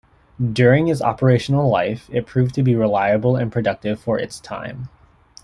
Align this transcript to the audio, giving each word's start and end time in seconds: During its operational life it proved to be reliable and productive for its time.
During 0.51 0.87
its 0.87 0.99
operational 1.03 1.69
life 1.69 2.09
it 2.11 2.25
proved 2.25 2.55
to 2.55 2.63
be 2.63 2.73
reliable 2.75 3.35
and 3.35 3.51
productive 3.51 3.99
for 3.99 4.17
its 4.17 4.39
time. 4.39 4.89